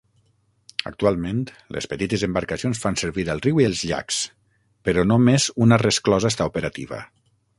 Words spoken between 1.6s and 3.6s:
les petites embarcacions fan servir el